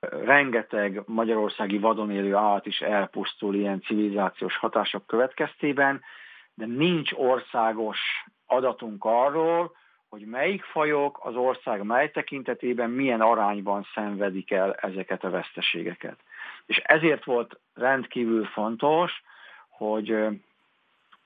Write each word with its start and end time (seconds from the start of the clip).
rengeteg 0.00 1.02
magyarországi 1.06 1.78
vadon 1.78 2.10
élő 2.10 2.34
állat 2.34 2.66
is 2.66 2.80
elpusztul 2.80 3.54
ilyen 3.54 3.82
civilizációs 3.82 4.56
hatások 4.56 5.06
következtében, 5.06 6.00
de 6.54 6.66
nincs 6.66 7.12
országos 7.12 7.98
adatunk 8.46 9.04
arról, 9.04 9.76
hogy 10.08 10.26
melyik 10.26 10.62
fajok 10.62 11.18
az 11.22 11.34
ország 11.36 11.82
mely 11.82 12.10
tekintetében 12.10 12.90
milyen 12.90 13.20
arányban 13.20 13.86
szenvedik 13.94 14.50
el 14.50 14.74
ezeket 14.74 15.24
a 15.24 15.30
veszteségeket. 15.30 16.18
És 16.66 16.76
ezért 16.76 17.24
volt 17.24 17.60
rendkívül 17.74 18.44
fontos, 18.44 19.22
hogy 19.68 20.10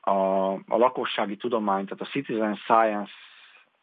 a, 0.01 0.51
a 0.53 0.77
lakossági 0.77 1.37
tudomány, 1.37 1.85
tehát 1.85 2.01
a 2.01 2.11
citizen 2.11 2.55
science 2.55 3.13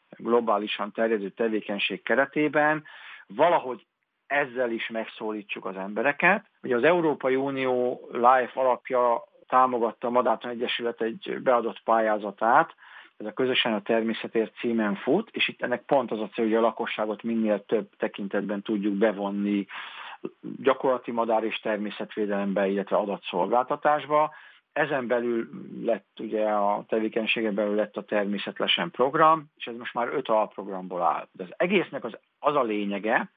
globálisan 0.09 0.91
terjedő 0.91 1.29
tevékenység 1.29 2.01
keretében 2.03 2.83
valahogy 3.27 3.85
ezzel 4.29 4.71
is 4.71 4.89
megszólítsuk 4.89 5.65
az 5.65 5.75
embereket. 5.75 6.45
Ugye 6.63 6.75
az 6.75 6.83
Európai 6.83 7.35
Unió 7.35 8.07
Life 8.11 8.51
alapja 8.53 9.23
támogatta 9.47 10.07
a 10.07 10.11
Madártan 10.11 10.51
Egyesület 10.51 11.01
egy 11.01 11.37
beadott 11.43 11.81
pályázatát, 11.83 12.75
ez 13.19 13.25
a 13.25 13.33
közösen 13.33 13.73
a 13.73 13.81
természetért 13.81 14.55
címen 14.59 14.95
fut, 14.95 15.29
és 15.31 15.47
itt 15.47 15.61
ennek 15.61 15.81
pont 15.85 16.11
az 16.11 16.19
a 16.19 16.29
cél, 16.33 16.45
hogy 16.45 16.53
a 16.53 16.61
lakosságot 16.61 17.23
minél 17.23 17.65
több 17.65 17.89
tekintetben 17.97 18.61
tudjuk 18.61 18.93
bevonni 18.93 19.65
gyakorlati 20.61 21.11
madár 21.11 21.43
és 21.43 21.59
természetvédelembe, 21.59 22.67
illetve 22.67 22.97
adatszolgáltatásba. 22.97 24.33
Ezen 24.73 25.07
belül 25.07 25.49
lett 25.83 26.19
ugye 26.19 26.45
a 26.45 26.85
tevékenysége 26.87 27.51
belül 27.51 27.75
lett 27.75 27.97
a 27.97 28.03
természetlesen 28.03 28.91
program, 28.91 29.45
és 29.57 29.65
ez 29.65 29.75
most 29.75 29.93
már 29.93 30.07
öt 30.13 30.27
alprogramból 30.27 31.01
áll. 31.01 31.27
De 31.31 31.43
az 31.43 31.53
egésznek 31.57 32.03
az, 32.03 32.17
az 32.39 32.55
a 32.55 32.63
lényege, 32.63 33.29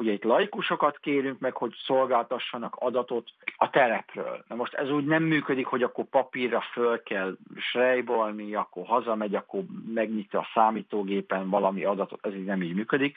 Ugye 0.00 0.12
itt 0.12 0.22
laikusokat 0.22 0.98
kérünk 0.98 1.38
meg, 1.38 1.56
hogy 1.56 1.74
szolgáltassanak 1.84 2.76
adatot 2.78 3.28
a 3.56 3.70
terepről. 3.70 4.44
Na 4.48 4.54
most 4.54 4.74
ez 4.74 4.90
úgy 4.90 5.04
nem 5.04 5.22
működik, 5.22 5.66
hogy 5.66 5.82
akkor 5.82 6.04
papírra 6.04 6.60
föl 6.60 7.02
kell 7.02 7.36
srejbolni, 7.56 8.54
akkor 8.54 8.86
hazamegy, 8.86 9.34
akkor 9.34 9.62
megnyitja 9.94 10.38
a 10.38 10.48
számítógépen 10.54 11.50
valami 11.50 11.84
adatot, 11.84 12.26
ez 12.26 12.34
így 12.34 12.44
nem 12.44 12.62
így 12.62 12.74
működik. 12.74 13.16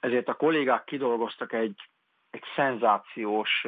Ezért 0.00 0.28
a 0.28 0.34
kollégák 0.34 0.84
kidolgoztak 0.84 1.52
egy, 1.52 1.76
egy 2.30 2.44
szenzációs 2.54 3.66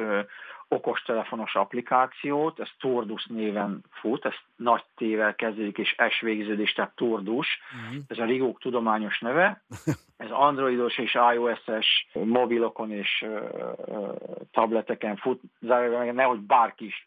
okostelefonos 0.75 1.55
applikációt, 1.55 2.59
ez 2.59 2.69
Tordus 2.79 3.25
néven 3.25 3.83
fut, 3.91 4.25
ez 4.25 4.33
nagy 4.55 4.83
tével 4.95 5.35
kezdődik, 5.35 5.77
és 5.77 5.95
S 6.09 6.21
végződés, 6.21 6.73
tehát 6.73 6.95
Tordus, 6.95 7.47
uh-huh. 7.85 8.03
ez 8.07 8.17
a 8.17 8.25
Rigók 8.25 8.59
tudományos 8.59 9.19
neve, 9.19 9.63
ez 10.25 10.29
androidos 10.29 10.97
és 10.97 11.17
iOS-es 11.33 12.07
mobilokon 12.13 12.91
és 12.91 13.25
uh, 13.27 14.15
tableteken 14.51 15.15
fut, 15.15 15.41
zárójelben 15.59 16.15
nehogy 16.15 16.39
bárki 16.39 16.85
is 16.85 17.03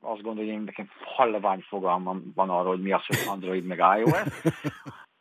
azt 0.00 0.22
gondolja, 0.22 0.50
hogy 0.50 0.58
én 0.58 0.64
nekem 0.64 0.90
hallevány 1.04 1.60
fogalmam 1.60 2.32
van 2.34 2.50
arról, 2.50 2.74
hogy 2.74 2.82
mi 2.82 2.92
az, 2.92 3.06
hogy 3.06 3.18
Android 3.28 3.64
meg 3.64 3.78
iOS. 3.78 4.22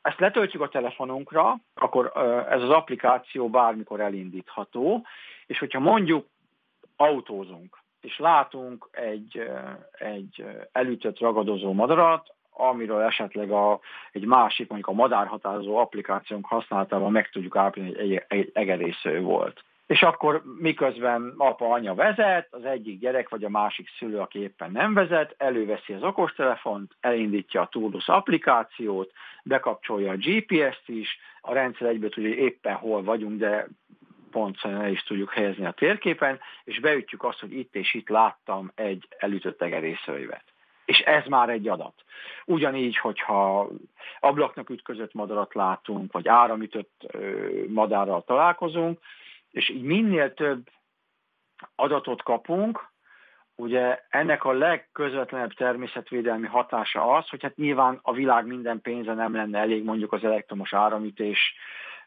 Ezt 0.02 0.20
letöltjük 0.20 0.62
a 0.62 0.70
telefonunkra, 0.70 1.56
akkor 1.74 2.12
ez 2.50 2.62
az 2.62 2.70
applikáció 2.70 3.50
bármikor 3.50 4.00
elindítható, 4.00 5.06
és 5.46 5.59
hogyha 5.59 5.80
mondjuk 5.80 6.28
autózunk, 6.96 7.78
és 8.06 8.17
látunk 8.17 8.88
egy, 8.92 9.50
egy 9.92 10.45
elütött 10.72 11.20
ragadozó 11.20 11.73
madarat, 11.73 12.34
amiről 12.58 13.02
esetleg 13.02 13.52
a, 13.52 13.80
egy 14.12 14.25
másik, 14.25 14.70
mondjuk 14.70 14.89
a 14.89 15.02
madárhatározó 15.02 15.78
applikációnk 15.78 16.45
használatával 16.45 17.09
meg 17.09 17.30
tudjuk 17.30 17.56
állítani, 17.56 17.86
hogy 17.86 17.97
egy, 17.97 18.23
egy 18.28 18.52
egerésző 18.53 19.22
volt. 19.22 19.64
És 19.88 20.02
akkor 20.02 20.42
miközben 20.59 21.34
apa, 21.38 21.73
anya 21.73 21.94
vezet, 21.94 22.47
az 22.52 22.66
egyik 22.66 23.00
gyerek 23.00 23.30
vagy 23.30 23.44
a 23.44 23.50
másik 23.50 23.89
szülő, 23.97 24.19
aki 24.19 24.40
éppen 24.40 24.72
nem 24.72 24.94
vezet, 24.94 25.36
előveszi 25.38 25.94
az 25.94 26.03
okostelefont, 26.03 26.95
elindítja 27.00 27.62
a 27.62 27.67
Turdus 27.67 28.08
applikációt, 28.08 29.12
bekapcsolja 29.44 30.12
a 30.12 30.16
GPS-t 30.16 30.90
is, 30.90 31.19
a 31.41 31.53
rendszer 31.53 31.88
egyből 31.88 32.09
tudja, 32.09 32.30
hogy 32.30 32.40
éppen 32.40 32.75
hol 32.75 33.03
vagyunk, 33.03 33.40
de 33.40 33.68
pontszerűen 34.35 34.81
el 34.81 34.91
is 34.91 35.03
tudjuk 35.03 35.34
helyezni 35.34 35.66
a 35.66 35.72
térképen, 35.72 36.40
és 36.63 36.79
beütjük 36.79 37.23
azt, 37.23 37.40
hogy 37.40 37.53
itt 37.53 37.75
és 37.75 37.94
itt 37.94 38.09
láttam 38.09 38.72
egy 38.75 39.07
elütött 39.18 39.62
egerészőjvet. 39.62 40.44
És 40.85 41.00
ez 41.00 41.25
már 41.25 41.50
egy 41.50 41.68
adat. 41.68 42.03
Ugyanígy, 42.45 42.97
hogyha 42.97 43.69
ablaknak 44.19 44.69
ütközött 44.69 45.13
madarat 45.13 45.53
látunk, 45.53 46.12
vagy 46.12 46.28
áramütött 46.28 47.16
madárral 47.68 48.24
találkozunk, 48.24 49.00
és 49.51 49.69
így 49.69 49.84
minél 49.84 50.34
több 50.34 50.69
adatot 51.75 52.24
kapunk, 52.24 52.90
ugye 53.56 54.00
ennek 54.09 54.44
a 54.44 54.51
legközvetlenebb 54.51 55.53
természetvédelmi 55.53 56.47
hatása 56.47 57.16
az, 57.16 57.29
hogy 57.29 57.41
hát 57.41 57.56
nyilván 57.56 58.00
a 58.01 58.13
világ 58.13 58.45
minden 58.45 58.81
pénze 58.81 59.13
nem 59.13 59.35
lenne 59.35 59.59
elég 59.59 59.84
mondjuk 59.84 60.13
az 60.13 60.24
elektromos 60.24 60.74
áramütés 60.74 61.56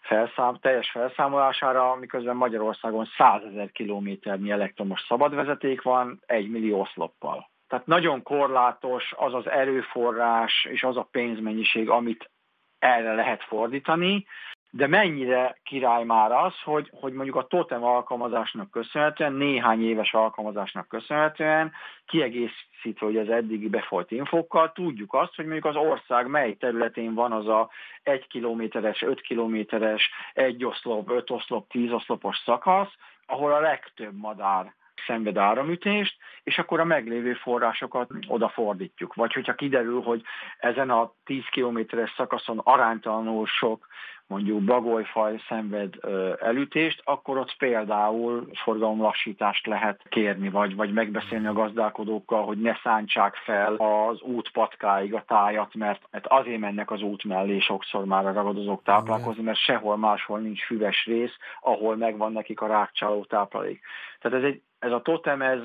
felszám, 0.00 0.58
teljes 0.60 0.90
felszámolására, 0.90 1.94
miközben 1.94 2.36
Magyarországon 2.36 3.08
100 3.16 3.42
ezer 3.42 3.70
kilométernyi 3.70 4.50
elektromos 4.50 5.04
szabadvezeték 5.08 5.82
van, 5.82 6.22
egy 6.26 6.50
millió 6.50 6.80
oszloppal. 6.80 7.50
Tehát 7.68 7.86
nagyon 7.86 8.22
korlátos 8.22 9.12
az 9.16 9.34
az 9.34 9.48
erőforrás 9.48 10.66
és 10.70 10.82
az 10.82 10.96
a 10.96 11.08
pénzmennyiség, 11.10 11.90
amit 11.90 12.30
erre 12.78 13.14
lehet 13.14 13.44
fordítani, 13.44 14.26
de 14.70 14.86
mennyire 14.86 15.58
király 15.62 16.04
már 16.04 16.32
az, 16.32 16.60
hogy, 16.64 16.90
hogy 16.92 17.12
mondjuk 17.12 17.36
a 17.36 17.46
totem 17.46 17.84
alkalmazásnak 17.84 18.70
köszönhetően, 18.70 19.32
néhány 19.32 19.82
éves 19.82 20.14
alkalmazásnak 20.14 20.88
köszönhetően, 20.88 21.72
kiegészítve 22.06 23.06
hogy 23.06 23.16
az 23.16 23.28
eddigi 23.28 23.68
befolyt 23.68 24.10
infokkal, 24.10 24.72
tudjuk 24.72 25.14
azt, 25.14 25.34
hogy 25.34 25.44
mondjuk 25.44 25.64
az 25.64 25.76
ország 25.76 26.26
mely 26.26 26.54
területén 26.54 27.14
van 27.14 27.32
az 27.32 27.48
a 27.48 27.70
1 28.02 28.26
kilométeres, 28.26 29.02
5 29.02 29.20
kilométeres, 29.20 30.10
egy 30.32 30.64
oszlop, 30.64 31.10
5 31.10 31.30
oszlop, 31.30 31.68
10 31.68 31.92
oszlopos 31.92 32.36
szakasz, 32.44 32.92
ahol 33.26 33.52
a 33.52 33.60
legtöbb 33.60 34.16
madár 34.16 34.74
szenved 35.06 35.36
áramütést, 35.36 36.16
és 36.42 36.58
akkor 36.58 36.80
a 36.80 36.84
meglévő 36.84 37.34
forrásokat 37.34 38.10
odafordítjuk. 38.26 39.14
Vagy 39.14 39.32
hogyha 39.32 39.54
kiderül, 39.54 40.02
hogy 40.02 40.22
ezen 40.58 40.90
a 40.90 41.12
10 41.24 41.44
kilométeres 41.50 42.14
szakaszon 42.16 42.58
aránytalanul 42.58 43.46
sok 43.46 43.86
mondjuk 44.28 44.64
bagolyfaj 44.64 45.40
szenved 45.48 45.94
elütést, 46.40 47.00
akkor 47.04 47.38
ott 47.38 47.56
például 47.58 48.46
forgalomlassítást 48.64 49.66
lehet 49.66 50.00
kérni, 50.08 50.48
vagy, 50.48 50.76
vagy 50.76 50.92
megbeszélni 50.92 51.46
a 51.46 51.52
gazdálkodókkal, 51.52 52.44
hogy 52.44 52.58
ne 52.58 52.74
szántsák 52.82 53.34
fel 53.34 53.74
az 53.74 54.20
út 54.20 54.50
patkáig 54.50 55.14
a 55.14 55.24
tájat, 55.26 55.74
mert, 55.74 56.02
mert 56.10 56.26
azért 56.26 56.60
mennek 56.60 56.90
az 56.90 57.02
út 57.02 57.24
mellé 57.24 57.58
sokszor 57.58 58.04
már 58.04 58.26
a 58.26 58.32
ragadozók 58.32 58.82
táplálkozni, 58.82 59.42
mert 59.42 59.58
sehol 59.58 59.96
máshol 59.96 60.38
nincs 60.38 60.64
füves 60.64 61.04
rész, 61.06 61.36
ahol 61.60 61.96
megvan 61.96 62.32
nekik 62.32 62.60
a 62.60 62.66
rákcsáló 62.66 63.24
táplálék. 63.24 63.80
Tehát 64.20 64.38
ez 64.38 64.44
egy 64.44 64.62
ez 64.78 64.92
a 64.92 65.00
totem 65.00 65.42
ez, 65.42 65.60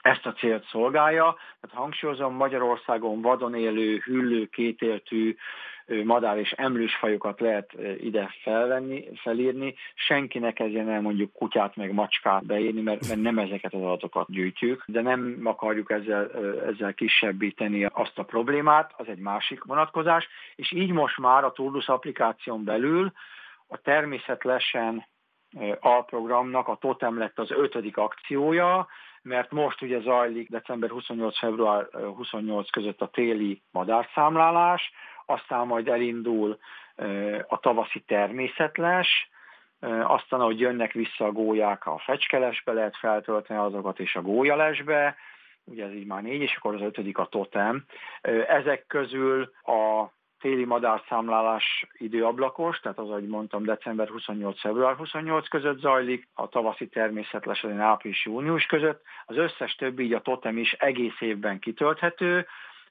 ezt 0.00 0.26
a 0.26 0.32
célt 0.32 0.66
szolgálja, 0.66 1.36
tehát 1.60 1.76
hangsúlyozom, 1.76 2.34
Magyarországon 2.34 3.20
vadon 3.20 3.54
élő, 3.54 3.98
hüllő, 4.04 4.46
kétéltű 4.46 5.36
madár 6.04 6.38
és 6.38 6.50
emlősfajokat 6.50 7.40
lehet 7.40 7.72
ide 8.00 8.34
felvenni, 8.42 9.08
felírni, 9.14 9.74
senki 9.94 10.38
ne 10.38 10.52
kezdjen 10.52 10.88
el 10.88 11.00
mondjuk 11.00 11.32
kutyát 11.32 11.76
meg 11.76 11.92
macskát 11.92 12.46
beírni, 12.46 12.80
mert, 12.80 13.08
mert 13.08 13.20
nem 13.20 13.38
ezeket 13.38 13.74
az 13.74 13.80
adatokat 13.80 14.30
gyűjtjük, 14.30 14.84
de 14.86 15.00
nem 15.00 15.40
akarjuk 15.44 15.90
ezzel, 15.90 16.30
ezzel 16.66 16.94
kisebbíteni 16.94 17.84
azt 17.84 18.18
a 18.18 18.24
problémát, 18.24 18.94
az 18.96 19.08
egy 19.08 19.18
másik 19.18 19.64
vonatkozás, 19.64 20.28
és 20.56 20.72
így 20.72 20.90
most 20.90 21.18
már 21.18 21.44
a 21.44 21.52
Turdus 21.52 21.88
applikáción 21.88 22.64
belül 22.64 23.12
a 23.66 23.76
természetlesen 23.76 25.06
alprogramnak 25.80 26.68
a 26.68 26.76
Totem 26.80 27.18
lett 27.18 27.38
az 27.38 27.50
ötödik 27.50 27.96
akciója, 27.96 28.86
mert 29.22 29.50
most 29.50 29.82
ugye 29.82 30.00
zajlik 30.00 30.50
december 30.50 30.90
28 30.90 31.38
február 31.38 31.88
28 32.16 32.70
között 32.70 33.00
a 33.00 33.08
téli 33.08 33.62
madárszámlálás, 33.70 34.92
aztán 35.26 35.66
majd 35.66 35.88
elindul 35.88 36.58
a 37.46 37.58
tavaszi 37.60 38.00
természetes, 38.00 39.30
aztán, 40.02 40.40
ahogy 40.40 40.60
jönnek 40.60 40.92
vissza 40.92 41.24
a 41.24 41.32
gólyák, 41.32 41.86
a 41.86 41.98
fecskelesbe 41.98 42.72
lehet 42.72 42.96
feltölteni 42.96 43.60
azokat, 43.60 44.00
és 44.00 44.14
a 44.14 44.22
gólyalesbe, 44.22 45.16
ugye 45.64 45.84
ez 45.84 45.92
így 45.92 46.06
már 46.06 46.22
négy, 46.22 46.40
és 46.40 46.56
akkor 46.56 46.74
az 46.74 46.80
ötödik 46.80 47.18
a 47.18 47.26
totem. 47.26 47.84
Ezek 48.48 48.86
közül 48.86 49.52
a 49.64 50.10
téli 50.40 50.64
madárszámlálás 50.64 51.86
időablakos, 51.92 52.80
tehát 52.80 52.98
az, 52.98 53.10
ahogy 53.10 53.26
mondtam, 53.26 53.64
december 53.64 54.08
28 54.08 54.60
február 54.60 54.94
28 54.96 55.48
között 55.48 55.78
zajlik, 55.78 56.28
a 56.34 56.48
tavaszi 56.48 56.86
természetesen 56.86 57.80
április-június 57.80 58.66
között, 58.66 59.02
az 59.24 59.36
összes 59.36 59.74
többi, 59.74 60.04
így 60.04 60.12
a 60.12 60.20
totem 60.20 60.58
is 60.58 60.72
egész 60.72 61.20
évben 61.20 61.58
kitölthető, 61.58 62.46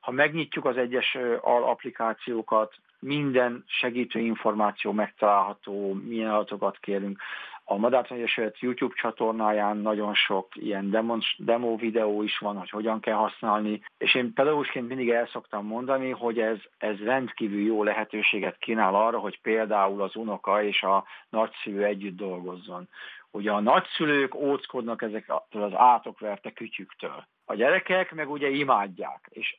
ha 0.06 0.12
megnyitjuk 0.12 0.66
az 0.66 0.78
egyes 0.78 1.18
applikációkat, 1.42 2.74
minden 3.00 3.64
segítő 3.68 4.20
információ 4.20 4.92
megtalálható, 4.92 5.94
milyen 5.94 6.32
adatokat 6.32 6.78
kérünk, 6.80 7.22
A 7.64 7.78
Madártan 7.78 8.18
Egyesület 8.18 8.60
YouTube 8.60 8.94
csatornáján 8.98 9.78
nagyon 9.78 10.14
sok 10.14 10.48
ilyen 10.56 10.90
demo, 10.90 11.18
demo 11.38 11.76
videó 11.76 12.24
is 12.24 12.38
van, 12.38 12.58
hogy 12.58 12.70
hogyan 12.70 13.00
kell 13.00 13.16
használni, 13.16 13.82
és 13.98 14.16
én 14.16 14.34
pedagógusként 14.34 14.88
mindig 14.88 15.10
el 15.10 15.28
szoktam 15.28 15.66
mondani, 15.66 16.10
hogy 16.10 16.40
ez, 16.40 16.58
ez 16.78 16.98
rendkívül 16.98 17.66
jó 17.66 17.84
lehetőséget 17.84 18.58
kínál 18.58 18.96
arra, 18.96 19.20
hogy 19.20 19.42
például 19.42 20.02
az 20.02 20.16
unoka 20.16 20.64
és 20.64 20.84
a 20.84 21.06
nagyszülő 21.30 21.84
együtt 21.84 22.18
dolgozzon. 22.18 22.90
Ugye 23.32 23.52
a 23.52 23.60
nagyszülők 23.60 24.36
óckodnak 24.36 25.02
ezektől 25.02 25.64
az 25.64 25.74
átokverte 25.74 26.52
kütyüktől. 26.52 27.26
A 27.46 27.56
gyerekek 27.56 28.14
meg 28.14 28.30
ugye 28.32 28.50
imádják, 28.50 29.28
és 29.30 29.58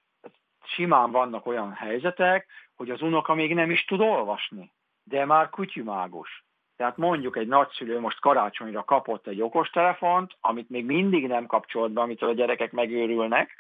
simán 0.67 1.11
vannak 1.11 1.47
olyan 1.47 1.73
helyzetek, 1.73 2.47
hogy 2.75 2.91
az 2.91 3.03
unoka 3.03 3.35
még 3.35 3.55
nem 3.55 3.71
is 3.71 3.85
tud 3.85 4.01
olvasni, 4.01 4.73
de 5.05 5.25
már 5.25 5.51
kutyumágos. 5.51 6.45
Tehát 6.77 6.97
mondjuk 6.97 7.37
egy 7.37 7.47
nagyszülő 7.47 8.01
most 8.01 8.21
karácsonyra 8.21 8.85
kapott 8.85 9.27
egy 9.27 9.43
okostelefont, 9.43 10.37
amit 10.41 10.71
még 10.71 10.85
mindig 10.85 11.27
nem 11.27 11.47
kapcsolt 11.47 11.93
be, 11.93 12.01
amitől 12.01 12.29
a 12.29 12.35
gyerekek 12.35 12.73
megőrülnek, 12.73 13.51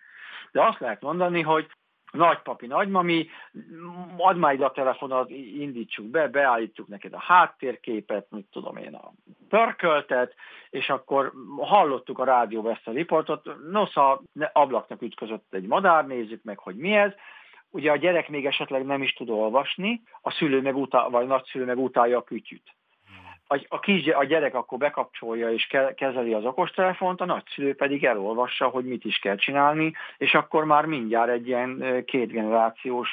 de 0.53 0.63
azt 0.63 0.81
lehet 0.81 1.01
mondani, 1.01 1.43
hogy 1.43 1.67
nagypapi, 2.13 2.67
nagymami, 2.67 3.29
add 4.17 4.37
már 4.37 4.55
ide 4.55 4.65
a 4.65 4.71
telefonat, 4.71 5.31
indítsuk 5.31 6.07
be, 6.07 6.29
beállítjuk 6.29 6.89
neked 6.89 7.13
a 7.13 7.19
háttérképet, 7.19 8.27
mit 8.31 8.47
tudom 8.51 8.77
én, 8.77 8.95
a 8.95 9.13
pörköltet, 9.57 10.35
és 10.71 10.89
akkor 10.89 11.33
hallottuk 11.59 12.19
a 12.19 12.25
rádióban 12.25 12.73
ezt 12.73 12.89
a 12.89 12.93
riportot, 12.93 13.71
nosza 13.71 14.23
ablaknak 14.53 15.03
ütközött 15.03 15.55
egy 15.55 15.67
madár, 15.67 16.07
nézzük 16.07 16.43
meg, 16.43 16.59
hogy 16.59 16.77
mi 16.77 16.93
ez, 16.93 17.13
ugye 17.71 17.91
a 17.91 17.97
gyerek 17.97 18.29
még 18.29 18.47
esetleg 18.47 18.85
nem 18.85 19.03
is 19.03 19.13
tud 19.13 19.31
olvasni, 19.31 20.03
a 20.23 20.31
szülő 20.31 20.61
meg 20.61 20.77
utál, 20.77 21.09
vagy 21.09 21.27
nagyszülő 21.27 21.65
meg 21.65 21.79
utálja 21.79 22.19
a 22.19 22.23
kütyüt 22.23 22.76
a, 23.49 23.67
a, 23.69 23.79
kis, 23.79 24.07
a 24.07 24.25
gyerek 24.25 24.55
akkor 24.55 24.79
bekapcsolja 24.79 25.51
és 25.53 25.67
ke, 25.67 25.95
kezeli 25.95 26.33
az 26.33 26.45
okostelefont, 26.45 27.21
a 27.21 27.25
nagyszülő 27.25 27.75
pedig 27.75 28.05
elolvassa, 28.05 28.67
hogy 28.67 28.85
mit 28.85 29.05
is 29.05 29.19
kell 29.19 29.37
csinálni, 29.37 29.93
és 30.19 30.35
akkor 30.35 30.65
már 30.65 30.85
mindjárt 30.85 31.31
egy 31.31 31.47
ilyen 31.47 32.03
kétgenerációs 32.07 33.09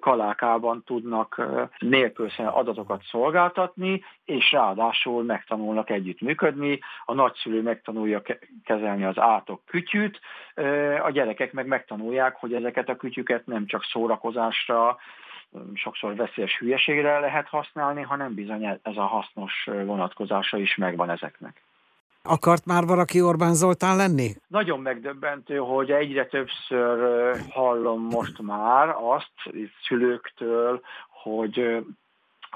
kalákában 0.00 0.82
tudnak 0.86 1.42
nélkülszerűen 1.78 2.52
adatokat 2.52 3.02
szolgáltatni, 3.02 4.04
és 4.24 4.52
ráadásul 4.52 5.22
megtanulnak 5.22 5.90
együttműködni, 5.90 6.78
a 7.04 7.14
nagyszülő 7.14 7.62
megtanulja 7.62 8.22
kezelni 8.64 9.04
az 9.04 9.18
átok 9.18 9.60
kütyűt, 9.66 10.20
a 11.02 11.10
gyerekek 11.10 11.52
meg 11.52 11.66
megtanulják, 11.66 12.36
hogy 12.36 12.54
ezeket 12.54 12.88
a 12.88 12.96
kütyüket 12.96 13.46
nem 13.46 13.66
csak 13.66 13.84
szórakozásra, 13.84 14.96
sokszor 15.74 16.16
veszélyes 16.16 16.58
hülyeségre 16.58 17.18
lehet 17.18 17.48
használni, 17.48 18.02
hanem 18.02 18.34
bizony 18.34 18.64
ez 18.64 18.96
a 18.96 19.06
hasznos 19.06 19.64
vonatkozása 19.64 20.58
is 20.58 20.76
megvan 20.76 21.10
ezeknek. 21.10 21.62
Akart 22.22 22.66
már 22.66 22.84
valaki 22.84 23.22
Orbán 23.22 23.54
Zoltán 23.54 23.96
lenni? 23.96 24.30
Nagyon 24.48 24.80
megdöbbentő, 24.80 25.56
hogy 25.56 25.90
egyre 25.90 26.26
többször 26.26 27.36
hallom 27.50 28.02
most 28.02 28.42
már 28.42 28.88
azt 28.88 29.32
itt 29.50 29.72
szülőktől, 29.86 30.80
hogy 31.10 31.84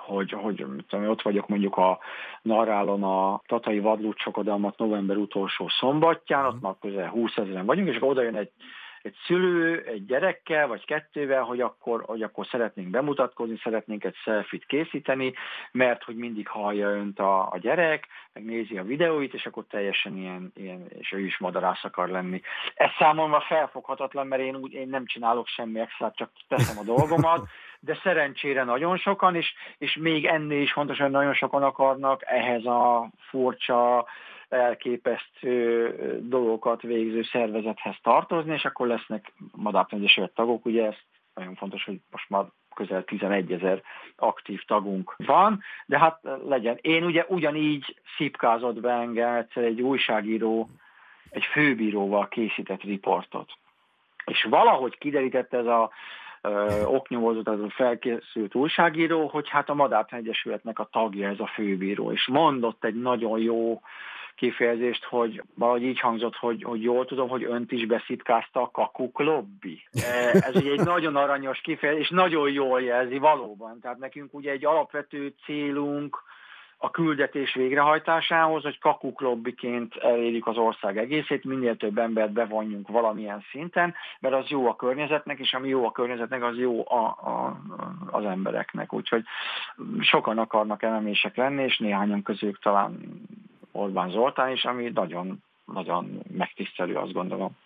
hogy, 0.06 0.32
hogy 0.32 0.66
tudom, 0.88 1.08
ott 1.08 1.22
vagyok 1.22 1.48
mondjuk 1.48 1.76
a 1.76 1.98
Narrálon 2.42 3.02
a 3.02 3.40
Tatai 3.46 3.78
Vadlúcsokodalmat 3.80 4.78
november 4.78 5.16
utolsó 5.16 5.68
szombatján, 5.80 6.44
ott 6.44 6.60
már 6.60 6.74
közel 6.80 7.08
20 7.08 7.36
ezeren 7.36 7.66
vagyunk, 7.66 7.88
és 7.88 7.96
akkor 7.96 8.08
oda 8.08 8.22
jön 8.22 8.36
egy 8.36 8.50
egy 9.02 9.14
szülő 9.26 9.84
egy 9.86 10.06
gyerekkel, 10.06 10.66
vagy 10.66 10.84
kettővel, 10.84 11.42
hogy 11.42 11.60
akkor, 11.60 12.02
hogy 12.06 12.22
akkor 12.22 12.46
szeretnénk 12.46 12.90
bemutatkozni, 12.90 13.60
szeretnénk 13.62 14.04
egy 14.04 14.16
selfit 14.16 14.64
készíteni, 14.66 15.32
mert 15.72 16.02
hogy 16.02 16.16
mindig 16.16 16.48
hallja 16.48 16.88
önt 16.90 17.18
a, 17.18 17.48
a 17.50 17.58
gyerek, 17.58 18.06
meg 18.32 18.44
nézi 18.44 18.78
a 18.78 18.82
videóit, 18.82 19.34
és 19.34 19.46
akkor 19.46 19.64
teljesen 19.70 20.16
ilyen, 20.16 20.52
ilyen 20.54 20.86
és 20.98 21.12
ő 21.12 21.20
is 21.20 21.38
madarász 21.38 21.84
akar 21.84 22.08
lenni. 22.08 22.40
Ez 22.74 22.90
számomra 22.98 23.40
felfoghatatlan, 23.40 24.26
mert 24.26 24.42
én, 24.42 24.56
úgy, 24.56 24.72
én 24.72 24.88
nem 24.88 25.06
csinálok 25.06 25.46
semmi 25.46 25.80
extra, 25.80 26.12
csak 26.14 26.30
teszem 26.48 26.78
a 26.78 26.84
dolgomat, 26.84 27.48
de 27.80 27.98
szerencsére 28.02 28.64
nagyon 28.64 28.96
sokan, 28.96 29.34
és, 29.34 29.54
és 29.78 29.96
még 29.96 30.24
ennél 30.24 30.62
is 30.62 30.72
fontos, 30.72 30.98
hogy 30.98 31.10
nagyon 31.10 31.34
sokan 31.34 31.62
akarnak 31.62 32.22
ehhez 32.24 32.64
a 32.64 33.10
furcsa, 33.18 34.06
elképesztő 34.48 35.94
dolgokat 36.22 36.82
végző 36.82 37.22
szervezethez 37.22 37.96
tartozni, 38.02 38.52
és 38.52 38.64
akkor 38.64 38.86
lesznek 38.86 39.32
madártanyegyesület 39.56 40.34
tagok, 40.34 40.64
ugye 40.64 40.86
ez 40.86 40.94
nagyon 41.34 41.54
fontos, 41.54 41.84
hogy 41.84 42.00
most 42.10 42.28
már 42.28 42.44
közel 42.74 43.04
11 43.04 43.52
ezer 43.52 43.82
aktív 44.16 44.62
tagunk 44.66 45.14
van, 45.16 45.62
de 45.86 45.98
hát 45.98 46.20
legyen. 46.46 46.78
Én 46.80 47.04
ugye 47.04 47.24
ugyanígy 47.28 47.96
szipkázott 48.16 48.80
be 48.80 48.92
engem 48.92 49.34
egyszer 49.34 49.64
egy 49.64 49.80
újságíró, 49.80 50.68
egy 51.30 51.44
főbíróval 51.44 52.28
készített 52.28 52.82
riportot. 52.82 53.52
És 54.24 54.46
valahogy 54.50 54.98
kiderítette 54.98 55.56
ez 55.56 55.66
a 55.66 55.90
oknyomozó, 56.84 57.40
a 57.44 57.70
felkészült 57.70 58.54
újságíró, 58.54 59.26
hogy 59.26 59.48
hát 59.48 59.68
a 59.68 59.74
Madártan 59.74 60.18
Egyesületnek 60.18 60.78
a 60.78 60.88
tagja 60.92 61.28
ez 61.28 61.40
a 61.40 61.46
főbíró, 61.46 62.12
és 62.12 62.26
mondott 62.26 62.84
egy 62.84 63.00
nagyon 63.00 63.38
jó 63.38 63.80
kifejezést, 64.38 65.04
hogy 65.04 65.42
valahogy 65.54 65.82
így 65.82 66.00
hangzott, 66.00 66.36
hogy, 66.36 66.62
hogy 66.62 66.82
jól 66.82 67.04
tudom, 67.04 67.28
hogy 67.28 67.44
önt 67.44 67.72
is 67.72 67.86
beszitkázta 67.86 68.62
a 68.62 68.70
kakuk 68.70 69.18
lobby. 69.18 69.82
E, 69.92 70.30
ez 70.32 70.56
ugye 70.56 70.70
egy 70.70 70.84
nagyon 70.84 71.16
aranyos 71.16 71.60
kifejezés, 71.60 72.02
és 72.02 72.10
nagyon 72.10 72.50
jól 72.50 72.82
jelzi 72.82 73.18
valóban. 73.18 73.80
Tehát 73.80 73.98
nekünk 73.98 74.34
ugye 74.34 74.50
egy 74.50 74.64
alapvető 74.64 75.34
célunk, 75.44 76.22
a 76.80 76.90
küldetés 76.90 77.54
végrehajtásához, 77.54 78.62
hogy 78.62 78.78
kakuklobbiként 78.78 79.94
elérjük 79.96 80.46
az 80.46 80.56
ország 80.56 80.98
egészét, 80.98 81.44
minél 81.44 81.76
több 81.76 81.98
embert 81.98 82.32
bevonjunk 82.32 82.88
valamilyen 82.88 83.44
szinten, 83.50 83.94
mert 84.20 84.34
az 84.34 84.48
jó 84.48 84.68
a 84.68 84.76
környezetnek, 84.76 85.38
és 85.38 85.52
ami 85.52 85.68
jó 85.68 85.86
a 85.86 85.92
környezetnek, 85.92 86.42
az 86.42 86.56
jó 86.58 86.90
a, 86.90 87.04
a, 87.04 87.60
az 88.10 88.24
embereknek. 88.24 88.92
Úgyhogy 88.92 89.24
sokan 90.00 90.38
akarnak 90.38 90.82
elemések 90.82 91.36
lenni, 91.36 91.62
és 91.62 91.78
néhányan 91.78 92.22
közülük 92.22 92.58
talán 92.58 93.00
Orbán 93.78 94.10
Zoltán 94.10 94.52
is, 94.52 94.64
ami 94.64 94.90
nagyon, 94.94 95.42
nagyon 95.64 96.22
megtisztelő, 96.30 96.94
azt 96.94 97.12
gondolom. 97.12 97.56